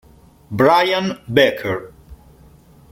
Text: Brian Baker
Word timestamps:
Brian 0.49 1.21
Baker 1.31 1.93